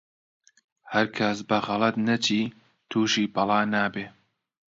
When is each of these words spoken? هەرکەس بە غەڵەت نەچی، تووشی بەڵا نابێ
هەرکەس 0.93 1.37
بە 1.49 1.57
غەڵەت 1.65 1.95
نەچی، 2.07 2.43
تووشی 2.89 3.31
بەڵا 3.35 3.59
نابێ 3.73 4.05